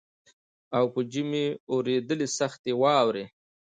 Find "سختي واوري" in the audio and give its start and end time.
2.37-3.25